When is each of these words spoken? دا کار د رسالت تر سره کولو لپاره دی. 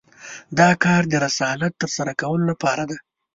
دا 0.59 0.69
کار 0.83 1.03
د 1.09 1.13
رسالت 1.25 1.73
تر 1.81 1.89
سره 1.97 2.11
کولو 2.21 2.45
لپاره 2.51 2.83
دی. 2.89 2.97